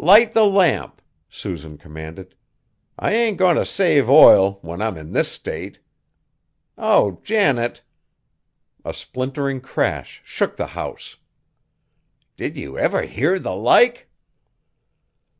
"Light 0.00 0.32
the 0.32 0.44
lamp!" 0.44 1.00
Susan 1.30 1.78
commanded. 1.78 2.34
"I 2.98 3.12
ain't 3.12 3.38
goin' 3.38 3.54
t' 3.54 3.64
save 3.64 4.10
oil, 4.10 4.58
when 4.60 4.82
I'm 4.82 4.96
in 4.96 5.12
this 5.12 5.30
state. 5.30 5.78
Oh! 6.76 7.20
Janet," 7.22 7.82
a 8.84 8.92
splintering 8.92 9.60
crash 9.60 10.20
shook 10.24 10.56
the 10.56 10.66
house, 10.74 11.14
"did 12.36 12.56
you 12.56 12.76
ever 12.76 13.02
hear 13.02 13.38
the 13.38 13.54
like?" 13.54 14.08